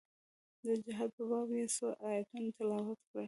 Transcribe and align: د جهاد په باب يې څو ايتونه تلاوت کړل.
د 0.65 0.67
جهاد 0.83 1.09
په 1.17 1.23
باب 1.29 1.49
يې 1.57 1.65
څو 1.75 1.87
ايتونه 2.07 2.49
تلاوت 2.57 2.99
کړل. 3.09 3.19